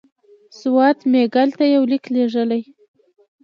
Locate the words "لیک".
1.91-2.03